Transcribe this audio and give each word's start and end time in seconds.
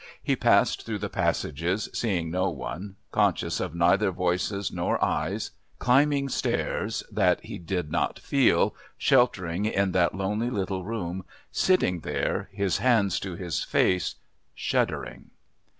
He 0.23 0.35
passed 0.35 0.83
through 0.83 0.97
the 0.97 1.11
passages, 1.11 1.87
seeing 1.93 2.31
no 2.31 2.49
one, 2.49 2.95
conscious 3.11 3.59
of 3.59 3.75
neither 3.75 4.09
voices 4.09 4.71
nor 4.71 4.97
eyes, 5.05 5.51
climbing 5.77 6.27
stairs 6.29 7.03
that 7.11 7.41
he 7.45 7.59
did 7.59 7.91
not 7.91 8.17
feel, 8.17 8.73
sheltering 8.97 9.65
in 9.65 9.91
that 9.91 10.15
lonely 10.15 10.49
little 10.49 10.83
room, 10.83 11.23
sitting 11.51 11.99
there, 11.99 12.49
his 12.51 12.79
hands 12.79 13.19
to 13.19 13.35
his 13.35 13.63
face, 13.63 14.15
shuddering. 14.55 15.29